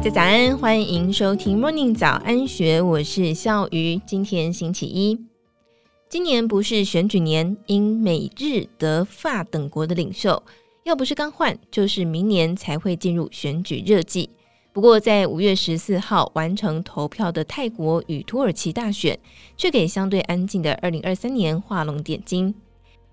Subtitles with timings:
[0.00, 4.00] 大家早安，欢迎收听 Morning 早安学，我是笑鱼。
[4.06, 5.26] 今天星期一，
[6.08, 10.42] 今年不是选举年，因美日德法等国的领袖，
[10.84, 14.30] 要不是刚换，就是明年才会进入选举热季。
[14.72, 19.20] 不过，在五月十四号完成投票的泰国与土耳其大选，
[19.58, 22.54] 却给相对安静的二零二三年画龙点睛。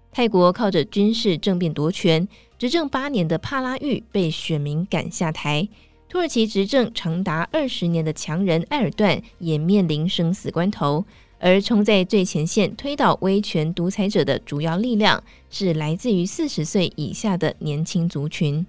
[0.10, 2.26] 泰国靠着军事政变夺权，
[2.58, 5.68] 执政八年的帕拉育被选民赶下台；
[6.10, 11.06] 土耳其执政长达二十年的强人埃尔段也面临生死关头。
[11.40, 18.66] 而冲在最前线推倒威权独裁者的主要力量，是来自于四十岁以下的年轻族群。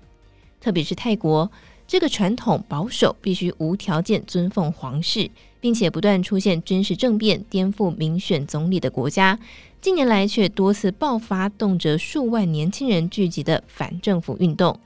[0.61, 1.51] 特别是泰国
[1.87, 5.31] 这个传统保守、必须无条件尊奉皇室，
[5.61, 9.39] 并且不断出现军事政变颠覆民选总理的国家。
[9.81, 14.79] 近年来却多次爆发动辄数万年轻人聚集的反政府运动。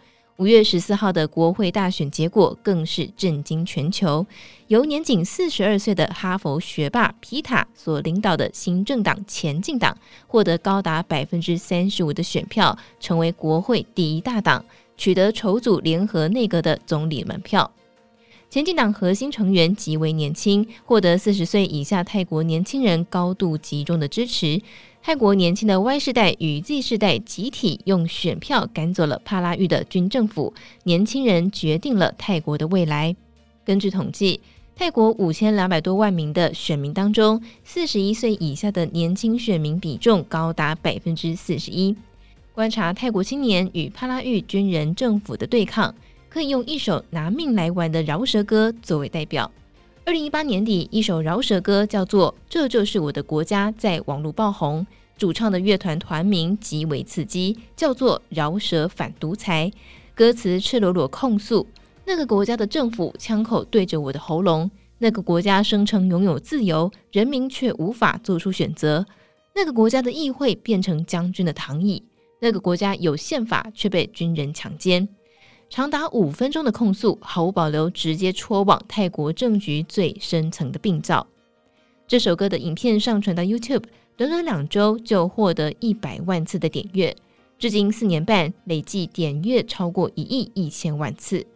[0.42, 4.26] 五月十四号的国会大选结果更是震惊全球，
[4.66, 14.64] 由年仅四十二岁的哈佛学霸皮塔所领导的新政党前进党获得高达百分之三十五的选票，成为国会第一大党，
[14.96, 17.70] 取得筹组联合内阁的总理门票。
[18.50, 24.60] 前进党核心成员极为年轻，获得四十岁以下泰国年轻人高度集中的支持。
[25.04, 33.16] 泰国年轻的 Y 世代与 Z 世代集体用选票赶走了帕拉育的军政府，年轻人决定了泰国的未来。
[33.64, 34.38] 根据统计，
[34.76, 41.96] 泰国五千两百多万名的选民当中，四十一岁以下的年轻选民比重高达百分之四十一。
[42.54, 45.92] 观察泰国青年与帕拉育军人政府的对抗。
[46.28, 49.52] 可以用一首拿命来玩的饶舌歌作为代表。
[50.04, 54.84] 二零一八年底，一首饶舌歌叫做《这就是我的国家》在网络爆红，
[55.16, 59.70] 主唱的乐团团名极为刺激，叫做“饶舌反独裁”。
[60.12, 61.64] 歌词赤裸裸控诉
[62.04, 69.04] 那个国家的政府枪口对着我的喉咙，那个国家声称拥有自由，人民却无法做出选择；
[69.54, 72.02] 那个国家的议会变成将军的躺椅，
[72.40, 75.08] 那个国家有宪法却被军人强奸。
[75.72, 81.26] 长达五分钟的控诉，毫无保留，直接戳往泰国政局最深层的病灶。
[82.06, 83.84] 这首歌的影片上传到 YouTube，
[84.14, 87.16] 短短两周就获得一百万次的点阅，
[87.58, 91.46] 至今四年半累计点阅超过一亿一千万次。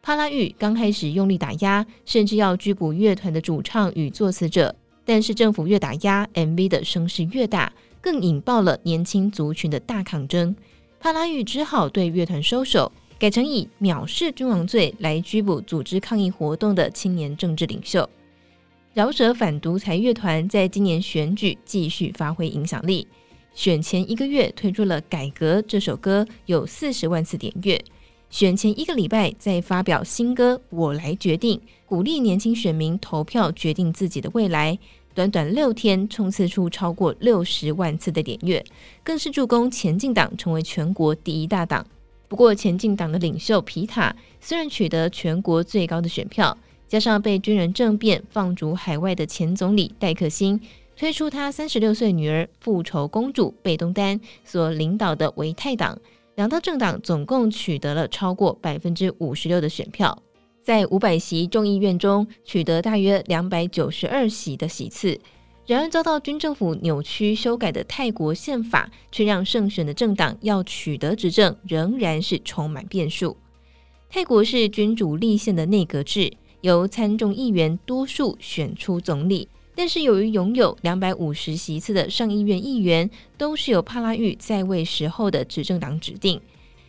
[0.00, 4.72] 帕拉育刚开始用力打压，甚至要拘捕乐团的主唱与作词者，
[5.04, 10.54] 但是政府越打压，MV 的声势越大，更引爆了年轻族群的大抗争。
[11.00, 12.92] 帕拉育只好对乐团收手。
[13.18, 18.08] 改成以藐视君王罪来拘捕组织抗议活动的青年政治领袖。
[18.92, 23.06] 饶舌反独裁乐团在今年选举继续发挥影响力，
[23.54, 27.78] 选前一个月推出了《改革》这首歌，有四十万次点阅；
[28.28, 34.78] 选前一个礼拜再发表新歌《我来决定》，鼓励年轻选民投票决定自己的未来。
[35.14, 38.62] 短短六天冲刺出超过六十万次的点阅，
[39.02, 41.86] 更是助攻前进党成为全国第一大党。
[42.28, 46.56] 不过，前进党的领袖皮塔虽然取得全国最高的选票，
[46.88, 50.60] 加上被军人政变放逐海外的前总理戴克辛
[50.96, 55.98] 推出他三十六岁女儿复仇公主贝东丹所领导的维泰党，
[56.34, 60.22] 两大政党总共取得了超过百分之五十六的选票，
[60.62, 65.20] 在五百席众议院中取得大约两百九十二席的席次。
[65.66, 73.36] 然而，遭到军政府扭曲修改的泰国宪法，却让胜选的政党要取得执政，仍然是充满变数。
[74.08, 79.48] 泰国是君主立宪的内阁制，由参众议员多数选出总理。
[79.74, 86.40] 但是，由于拥有两百五十席次的上议院议员都是由帕拉育在位时候的执政党指定，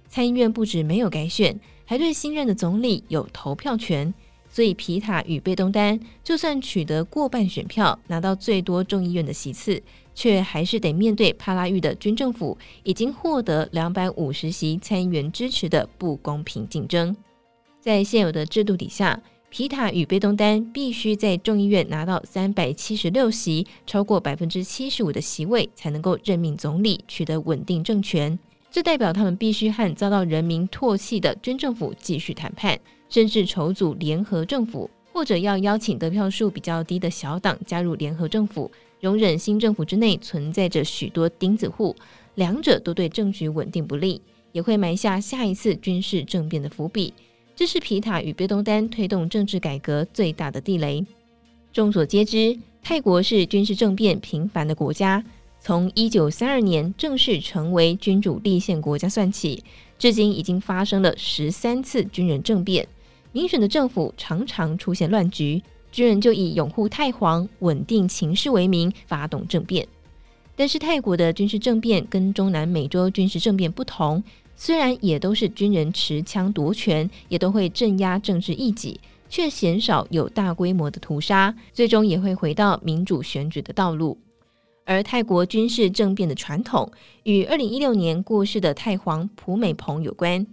[0.07, 4.13] 参议院不止没有改选，还对新任的总理有投票权。
[4.49, 9.81] 所以，皮塔与贝东丹就算取得过半选票，拿到最多众议院的席次，
[10.15, 17.15] 却还是得面对帕拉育的军政府已经获得两百五十席参议员支持的不公平竞争。
[17.79, 28.37] 在现有的制度底下，皮塔与贝东丹必须在众议院拿到三百七十六席，超过百分之七十五的席位，才能够任命总理，取得稳定政权。
[28.69, 32.77] 这代表他们必须和遭到人民唾弃的军政府继续谈判。
[33.09, 38.69] 甚至筹组联合政府，或者要邀请得票数比较低的小党加入联合政府，
[38.99, 41.95] 容忍新政府之内存在着许多钉子户，
[42.35, 44.21] 两者都对政局稳定不利，
[44.51, 47.13] 也会埋下下一次军事政变的伏笔。
[47.55, 51.03] 这是皮塔与贝东丹推动政治改革最大的地雷。
[51.73, 55.23] 众所皆知，泰国是军事政变频繁的国家，
[55.59, 59.63] 从一九三二年正式成为君主立宪国家算起，
[59.97, 62.87] 至今已经发生了十三次军人政变。
[63.31, 69.87] 民选的政府常常出现乱局，军人就以拥护太皇、稳定情势为名发动政变。
[70.55, 74.23] 但是泰国的军事政变跟中南美洲军事政变不同，
[74.55, 78.99] 虽然也都是军人持枪夺权，也都会镇压政治异己，
[79.29, 84.17] 却鲜少有大规模的屠杀，最终也会回到民主选举的道路。
[84.83, 86.89] 而泰国军事政变的传统
[87.23, 90.47] 与二零一六年过世的太皇普美蓬有关。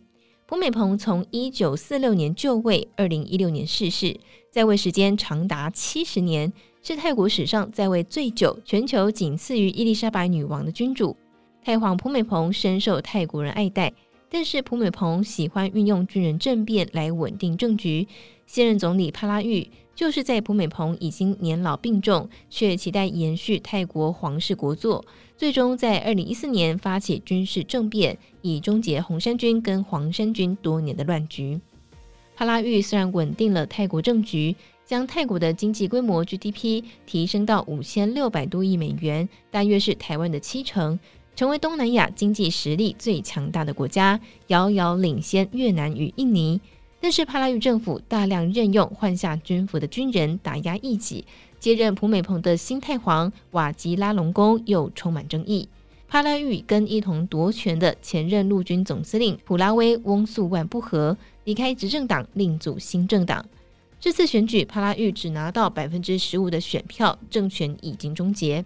[0.55, 4.17] 普美蓬从一九四六年就位，二零一六年逝世，
[4.53, 6.53] 在位时间长达七十年。
[6.81, 11.17] 是泰国史上在位最久、全球仅次于伊丽莎白女王的君主。
[11.65, 13.93] 泰皇普美蓬深受泰国人爱戴，
[14.31, 18.07] 但是普美蓬喜欢运用军人政变来稳定政局。
[18.47, 25.03] 现任总理帕拉育就是在普美蓬已经年老病重，却期待延续泰国皇室国祚，
[25.37, 31.61] 最终在二零一四年发起军事政变，以终结红衫军跟黄衫军多年的乱局。
[32.37, 34.55] 帕拉育虽然稳定了泰国政局。
[34.87, 41.01] 将泰国的经济规模 GDP 提升到五千六百多亿美元，大约是台湾的七成，
[41.35, 46.61] 成为东南亚经济实力最强大的国家，遥遥领先越南与印尼。
[47.05, 51.23] 但是帕拉育政府大量任用换下军服的军人，打压异己，
[51.61, 55.69] 接任普美蓬的新太皇瓦吉拉隆功又充满争议。
[56.09, 61.15] 帕拉育跟一同夺权的前任陆军总司令普拉威翁素万不和，
[61.45, 63.45] 离开执政党，另组新政党。
[64.01, 68.65] 这次选举，帕拉育只拿到百分之十五的选票，政权已经终结。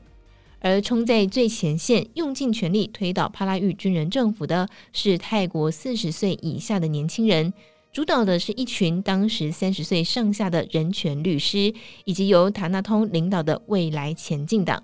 [0.61, 7.53] 而冲在最前线，用尽全力推倒帕拉育军人政府的是泰国四十岁以下的年轻人，
[7.99, 11.75] 主导的是一群当时三十岁上下的人权律师，
[12.05, 14.81] 以及由塔纳通领导的未来前进党。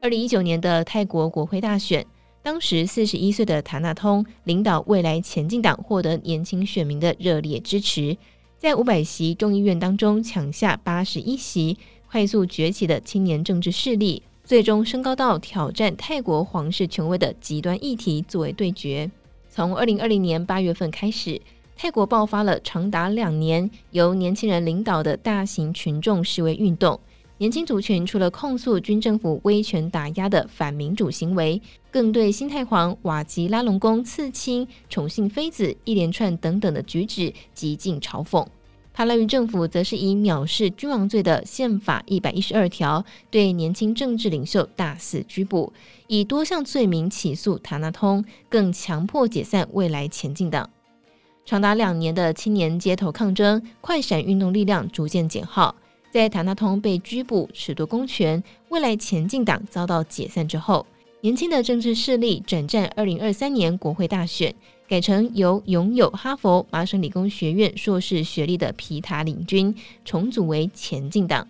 [0.00, 2.06] 二零一九年的泰国国会大选，
[2.42, 8.16] 当时四十一岁的塔纳通领导未来前进党获得年轻选民的热烈支持。
[8.56, 11.76] 在五百席众议院当中抢下八十一席，
[12.10, 19.10] 快速崛起的青年政治势力，最终升高到挑战泰国皇室权威的极端议题作为对决。
[19.50, 21.38] 从二零二零年八月份开始，
[21.80, 26.98] 泰国爆发了长达两年由年轻人领导的大型群众示威运动。
[27.36, 38.44] 年轻族群除了控诉军政府威权打压的反民主行为，更对新太皇瓦吉拉隆功刺青、宠幸妃子一连串等等的举止极尽嘲讽。
[38.92, 45.72] 帕拉育政府则是以藐视君王罪的宪法一百一十二条，对年轻政治领袖大肆拘捕，
[46.08, 50.68] 以多项罪名起诉塔纳通，更强迫解散未来前进党。
[51.48, 55.74] 长达两年的青年街头抗争，快闪运动力量逐渐减耗。
[56.12, 60.84] 在塔纳通被拘捕、褫夺公权，未来前进党遭到解散之后，
[61.22, 64.54] 年轻的政治势力转战二零二三年国会大选，
[64.86, 69.74] 改成由拥有哈佛、麻省理工学院硕士学历的皮塔领军，
[70.04, 71.48] 重组为前进党。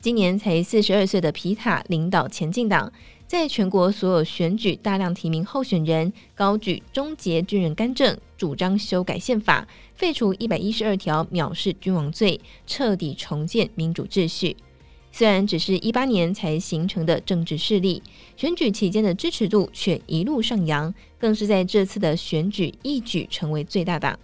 [0.00, 2.90] 今年才四十二岁的皮塔领导前进党，
[3.34, 9.66] 在全国所有选举大量提名候选人，高举终结军人干政，主张修改宪法，
[9.96, 14.56] 废除一百一十二条藐视君王罪，彻底重建民主秩序。
[15.10, 18.00] 虽然只是一八年才形成的政治势力，
[18.36, 24.16] 选举期间的支持度却一路上扬，更是在这次的选举一举成为最大党。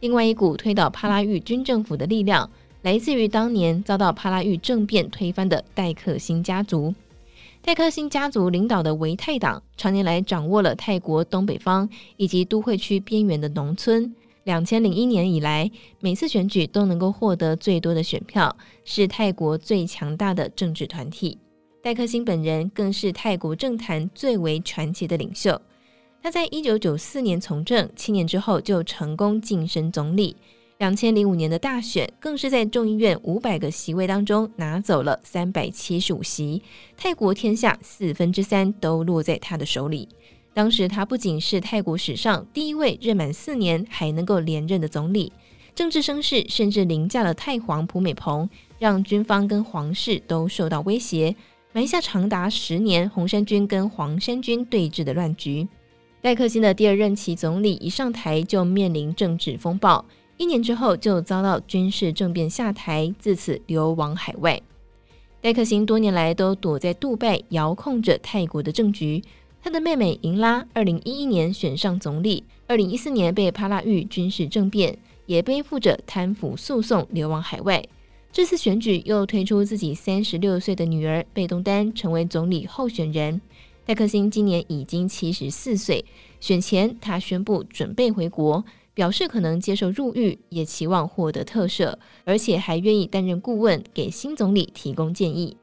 [0.00, 2.50] 另外一股推倒帕拉育军政府的力量。
[2.82, 6.94] 来自于当年遭到帕拉育政变推翻的戴克辛家族，
[7.66, 14.14] 戴克辛家族领导的维泰党，常年来掌握了泰国东北方以及都会区边缘的农村。
[14.42, 18.54] 两千零一年以来，每次选举都能够获得最多的选票，
[18.84, 21.38] 是泰国最强大的政治团体。
[21.82, 25.58] 戴克辛本人更是泰国政坛最为传奇的领袖。
[26.22, 30.36] 他在一九九四年从政，七年之后就成功晋升总理。
[30.78, 36.60] 两千零五年的大选，更是在众议院五百个席位当中拿走了三百七十五席，
[36.96, 40.08] 泰国天下四分之三都落在他的手里。
[40.52, 45.32] 当时他不仅是泰国史上第一位任满四年还能够连任的总理，
[45.76, 51.34] 政治声势甚至凌驾了太皇普美蓬，让军方跟皇室都受到威胁，
[51.72, 55.66] 埋下长达十年红衫军跟黄衫军对峙的乱局。
[56.20, 60.04] 戴克辛的第二任期总理一上台就面临政治风暴。
[60.36, 64.60] 一年之后就遭到军事政变下台，自此流亡海外。
[65.40, 69.22] 戴克辛多年来都躲在杜拜，遥控着泰国的政局。
[69.62, 77.82] 他的妹妹银拉，二零一一年选上总理，二零一四年被帕拉育军事政变，也背负着贪腐诉讼流亡海外。
[78.32, 83.40] 这次选举又推出自己三十六岁的女儿贝东丹成为总理候选人。
[83.86, 86.04] 戴克辛今年已经七十四岁，
[86.40, 88.64] 选前他宣布准备回国。
[88.94, 95.56] 表示可能接受入狱，也期望获得特赦，而且还愿意担任顾问，给新总理提供建议。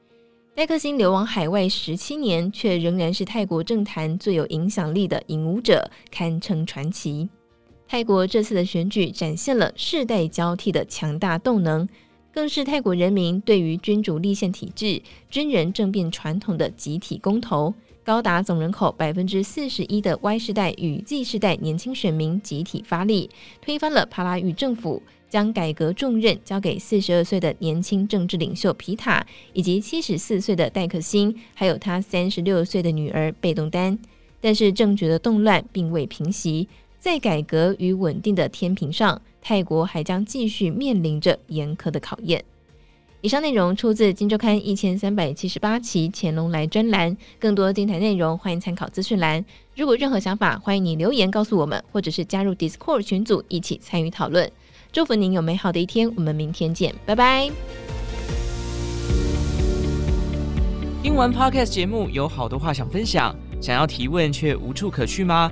[0.54, 7.30] 戴克星流亡海外十七年，却仍然是泰国政坛最有影响力的影武者，堪称传奇。
[7.88, 11.88] 泰国这次的选举展现了世代交替的强大动能，
[12.34, 17.74] 更是泰国人民对于君主立宪体制、军人政变传统的集体公投。
[18.04, 23.30] 高达总人口百分之四十一的 Y 世代与 Z 世代年轻选民集体发力，
[23.62, 25.02] 推翻了帕拉育政府。
[25.30, 33.98] 将改革重任交给四十二岁的年轻政治领袖皮塔，以及七十四岁的戴克星，还有他三十六岁的女儿贝动丹。
[34.42, 36.68] 但是政局的动乱并未平息，
[37.00, 42.44] 在改革与稳定的天平上，泰国还将继续面临着严苛的考验。
[43.24, 49.46] 以上内容出自《金周刊》一千三百七十八期乾隆来专栏，更多精彩内容欢迎参考资讯栏。
[49.76, 54.52] 如果任何想法，欢迎你留言告诉我们，或者是加入 Discord 群组一起参与讨论。
[54.92, 57.52] 祝福您有美好的一天，我们明天见，拜拜。
[61.04, 65.52] 听完 Podcast 节目，有好多话想分享，想要提问却无处可去吗？